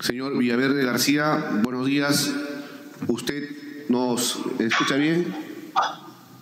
[0.00, 2.32] Señor Villaverde García, buenos días.
[3.06, 3.48] ¿Usted
[3.88, 5.32] nos escucha bien?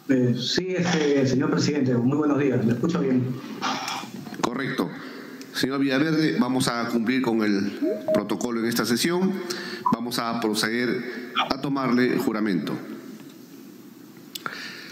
[0.08, 3.36] Eh, sí, este, señor presidente, muy buenos días, me escucho bien.
[4.40, 4.90] Correcto.
[5.52, 7.78] Señor Villaverde, vamos a cumplir con el
[8.14, 9.32] protocolo en esta sesión.
[9.92, 12.72] Vamos a proceder a tomarle juramento.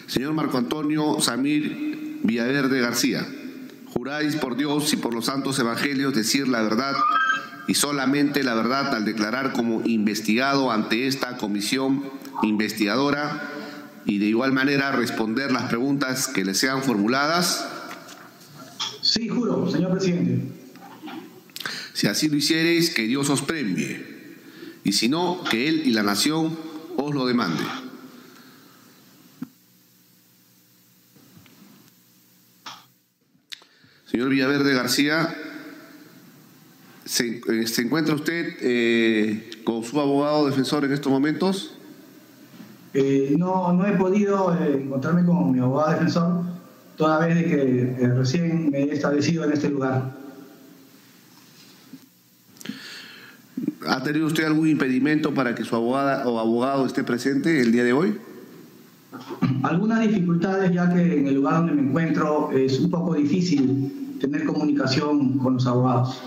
[0.07, 3.27] Señor Marco Antonio Samir Villaverde García,
[3.87, 6.95] juráis por Dios y por los santos evangelios decir la verdad
[7.67, 12.05] y solamente la verdad al declarar como investigado ante esta comisión
[12.43, 13.49] investigadora
[14.05, 17.69] y de igual manera responder las preguntas que le sean formuladas?
[19.03, 20.61] Sí, juro, señor presidente.
[21.93, 24.07] Si así lo hiciereis, que Dios os premie,
[24.85, 26.59] y si no, que Él y la nación
[26.97, 27.63] os lo demande.
[34.11, 35.37] Señor Villaverde García,
[37.11, 41.75] ¿se, eh, ¿se encuentra usted eh, con su abogado defensor en estos momentos?
[42.95, 46.45] Eh, no, no he podido eh, encontrarme con mi abogado defensor
[46.97, 50.17] toda vez de que recién me he establecido en este lugar.
[53.89, 57.83] ¿Ha tenido usted algún impedimento para que su abogada o abogado esté presente el día
[57.83, 58.19] de hoy?
[59.65, 64.45] Algunas dificultades ya que en el lugar donde me encuentro es un poco difícil tener
[64.45, 66.21] comunicación con los abogados.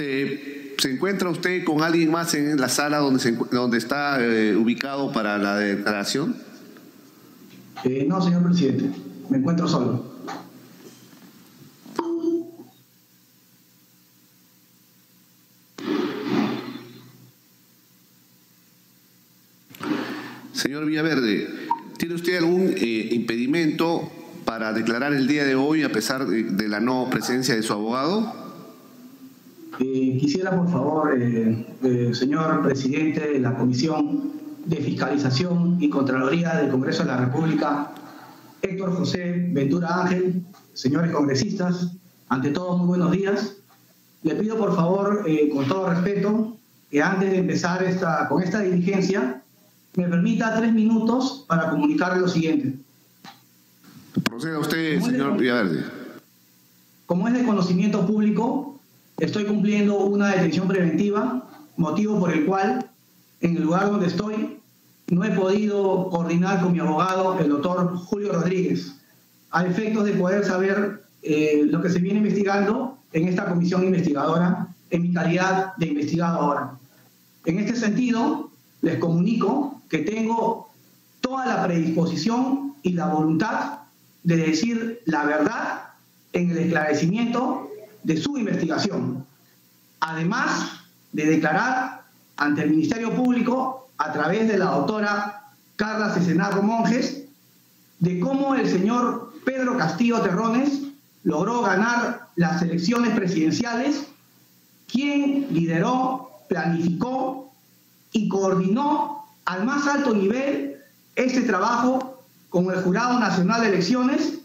[0.00, 4.56] Eh, ¿Se encuentra usted con alguien más en la sala donde, se donde está eh,
[4.56, 6.34] ubicado para la declaración?
[7.84, 8.90] Eh, no, señor presidente,
[9.28, 10.08] me encuentro solo.
[20.54, 21.46] Señor Villaverde,
[21.98, 24.10] ¿tiene usted algún eh, impedimento
[24.46, 27.74] para declarar el día de hoy a pesar de, de la no presencia de su
[27.74, 28.39] abogado?
[29.82, 34.32] Eh, quisiera, por favor, eh, eh, señor presidente de la Comisión
[34.66, 37.90] de Fiscalización y Contraloría del Congreso de la República,
[38.60, 40.42] Héctor José Ventura Ángel,
[40.74, 41.92] señores congresistas,
[42.28, 43.56] ante todo, muy buenos días.
[44.22, 46.58] Le pido, por favor, eh, con todo respeto,
[46.90, 49.42] que antes de empezar esta, con esta diligencia,
[49.96, 52.78] me permita tres minutos para comunicarle lo siguiente.
[54.24, 55.84] Proceda usted, señor Villaverde.
[57.06, 58.79] Como es de conocimiento público,
[59.20, 62.90] estoy cumpliendo una detención preventiva, motivo por el cual,
[63.40, 64.58] en el lugar donde estoy,
[65.08, 68.96] no he podido coordinar con mi abogado, el doctor Julio Rodríguez,
[69.50, 74.68] a efectos de poder saber eh, lo que se viene investigando en esta comisión investigadora,
[74.90, 76.78] en mi calidad de investigadora.
[77.44, 80.68] En este sentido, les comunico que tengo
[81.20, 83.80] toda la predisposición y la voluntad
[84.22, 85.82] de decir la verdad
[86.32, 87.69] en el esclarecimiento
[88.02, 89.24] de su investigación,
[90.00, 90.80] además
[91.12, 92.02] de declarar
[92.36, 95.42] ante el Ministerio Público, a través de la doctora
[95.76, 97.24] Carla Cesenarro Monjes,
[97.98, 100.80] de cómo el señor Pedro Castillo Terrones
[101.22, 104.06] logró ganar las elecciones presidenciales,
[104.90, 107.52] quien lideró, planificó
[108.12, 110.78] y coordinó al más alto nivel
[111.14, 114.38] este trabajo con el Jurado Nacional de Elecciones,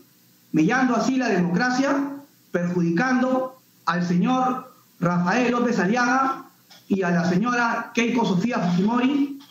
[0.51, 2.14] mellando así la democracia,
[2.55, 6.45] perjudicando al señor Rafael López Aliaga
[6.87, 9.41] y a la señora Keiko Sofía Fujimori,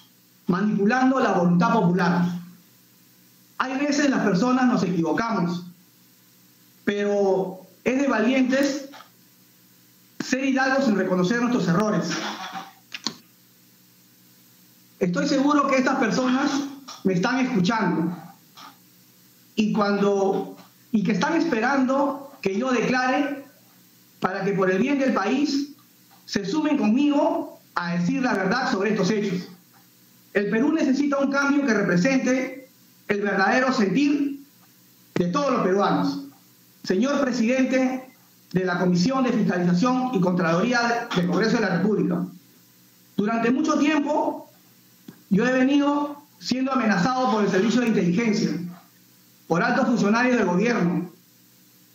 [0.47, 2.25] manipulando la voluntad popular.
[3.59, 5.67] Hay veces las personas nos equivocamos,
[6.87, 8.89] pero es de valientes
[10.21, 12.09] ser hidalgos sin reconocer nuestros errores.
[14.99, 16.51] Estoy seguro que estas personas
[17.05, 18.17] me están escuchando
[19.57, 20.57] y cuando
[20.91, 23.43] y que están esperando que yo declare
[24.21, 25.71] para que por el bien del país
[26.27, 29.49] se sumen conmigo a decir la verdad sobre estos hechos.
[30.35, 32.69] El Perú necesita un cambio que represente
[33.09, 34.41] el verdadero sentir
[35.15, 36.27] de todos los peruanos.
[36.83, 38.11] Señor presidente
[38.53, 42.27] de la Comisión de Fiscalización y Contraloría del Congreso de la República,
[43.17, 44.51] durante mucho tiempo
[45.31, 48.51] yo he venido siendo amenazado por el Servicio de Inteligencia,
[49.49, 51.14] por altos funcionarios del gobierno,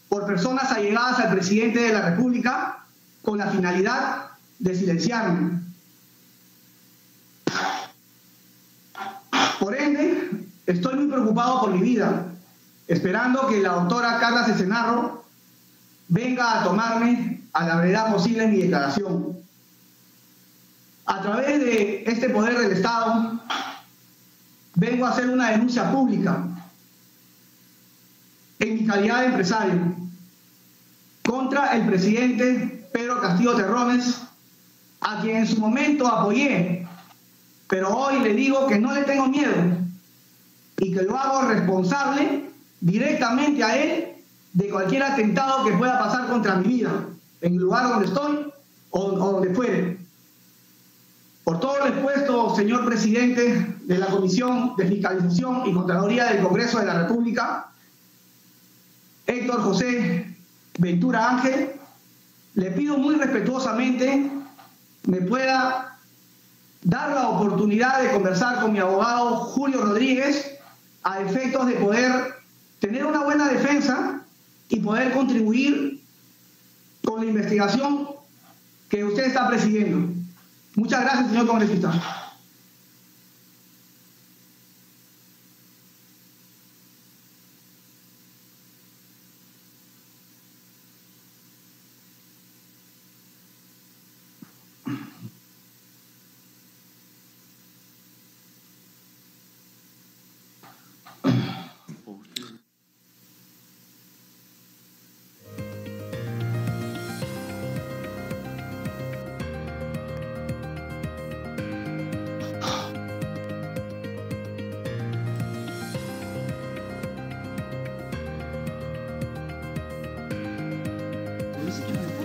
[0.10, 2.84] por personas allegadas al presidente de la República
[3.22, 4.26] con la finalidad
[4.58, 5.62] de silenciarme.
[9.60, 12.26] Por ende, estoy muy preocupado por mi vida,
[12.88, 15.26] esperando que la doctora Carla Cesenarro
[16.08, 19.38] venga a tomarme a la brevedad posible mi declaración.
[21.06, 23.40] A través de este poder del Estado,
[24.76, 26.48] vengo a hacer una denuncia pública
[28.60, 29.96] en mi calidad de empresario,
[31.24, 34.22] contra el presidente Pedro Castillo Terrones,
[35.02, 36.88] a quien en su momento apoyé,
[37.68, 39.54] pero hoy le digo que no le tengo miedo
[40.78, 42.50] y que lo hago responsable
[42.82, 44.10] directamente a él
[44.54, 47.06] de cualquier atentado que pueda pasar contra mi vida,
[47.42, 48.52] en el lugar donde estoy
[48.90, 50.00] o, donde fuere.
[51.44, 56.80] Por todo lo expuesto, señor presidente de la Comisión de Fiscalización y Contraloría del Congreso
[56.80, 57.72] de la República,
[59.30, 60.36] Héctor José
[60.80, 61.72] Ventura Ángel,
[62.56, 64.32] le pido muy respetuosamente
[65.06, 65.98] me pueda
[66.84, 70.58] dar la oportunidad de conversar con mi abogado Julio Rodríguez
[71.04, 72.12] a efectos de poder
[72.80, 74.24] tener una buena defensa
[74.68, 76.02] y poder contribuir
[77.04, 78.08] con la investigación
[78.90, 80.12] que usted está presidiendo.
[80.76, 82.29] Muchas gracias, señor congresista.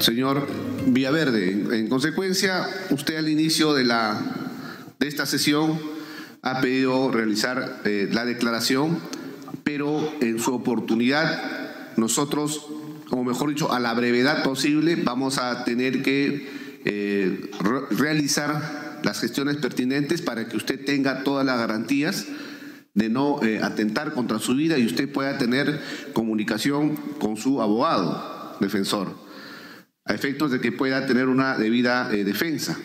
[0.05, 0.47] Señor
[0.87, 4.21] Villaverde, en consecuencia, usted al inicio de, la,
[5.01, 5.81] de esta sesión
[6.43, 8.99] ha pedido realizar eh, la declaración,
[9.62, 12.67] pero en su oportunidad nosotros,
[13.11, 16.51] o mejor dicho, a la brevedad posible, vamos a tener que
[16.85, 17.51] eh,
[17.93, 22.27] realizar las gestiones pertinentes para que usted tenga todas las garantías
[22.93, 25.81] de no eh, atentar contra su vida y usted pueda tener
[26.12, 29.24] comunicación con su abogado defensor
[30.06, 32.77] a efectos de que pueda tener una debida eh, defensa.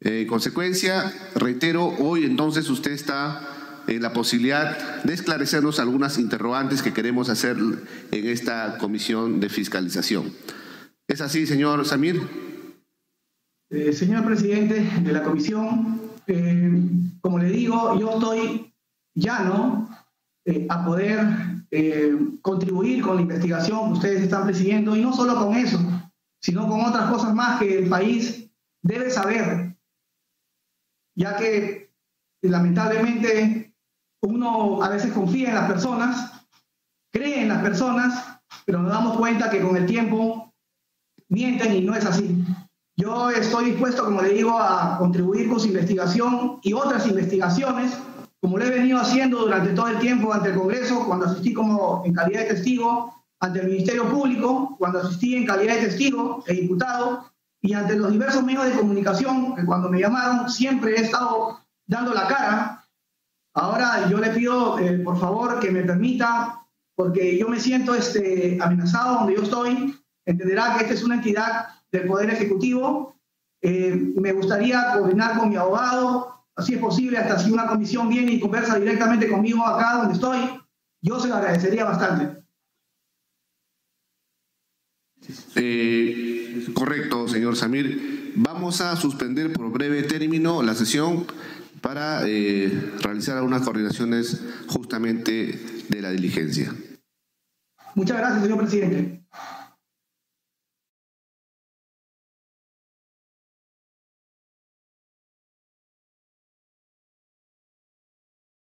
[0.00, 6.82] Eh, en consecuencia, reitero, hoy entonces usted está en la posibilidad de esclarecernos algunas interrogantes
[6.82, 10.32] que queremos hacer en esta comisión de fiscalización.
[11.06, 12.20] ¿Es así, señor Samir?
[13.70, 16.00] Eh, señor presidente de la comisión,
[17.20, 18.72] como le digo, yo estoy
[19.14, 19.90] llano
[20.68, 21.18] a poder
[22.40, 25.78] contribuir con la investigación que ustedes están presidiendo y no solo con eso,
[26.44, 28.50] sino con otras cosas más que el país
[28.82, 29.78] debe saber,
[31.16, 31.90] ya que
[32.42, 33.74] lamentablemente
[34.20, 36.46] uno a veces confía en las personas,
[37.10, 40.52] cree en las personas, pero nos damos cuenta que con el tiempo
[41.30, 42.44] mienten y no es así.
[42.94, 47.96] Yo estoy dispuesto, como le digo, a contribuir con su investigación y otras investigaciones,
[48.38, 52.02] como lo he venido haciendo durante todo el tiempo ante el Congreso, cuando asistí como
[52.04, 56.54] en calidad de testigo, ante el Ministerio Público, cuando asistí en calidad de testigo e
[56.54, 61.60] diputado, y ante los diversos medios de comunicación, que cuando me llamaron siempre he estado
[61.86, 62.84] dando la cara.
[63.54, 66.60] Ahora yo le pido, eh, por favor, que me permita,
[66.94, 71.68] porque yo me siento este, amenazado donde yo estoy, entenderá que esta es una entidad
[71.90, 73.16] del Poder Ejecutivo.
[73.62, 78.32] Eh, me gustaría coordinar con mi abogado, así es posible, hasta si una comisión viene
[78.32, 80.60] y conversa directamente conmigo acá donde estoy,
[81.00, 82.43] yo se lo agradecería bastante.
[85.56, 88.32] Eh, correcto, señor Samir.
[88.36, 91.26] Vamos a suspender por breve término la sesión
[91.80, 96.74] para eh, realizar algunas coordinaciones justamente de la diligencia.
[97.94, 99.24] Muchas gracias, señor presidente.